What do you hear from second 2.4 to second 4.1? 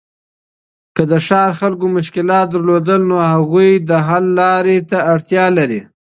درلودل، نو هغوی د